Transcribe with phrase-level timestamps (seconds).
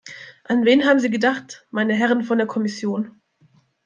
[0.45, 3.21] An wen haben Sie gedacht, meine Herren von der Kommission?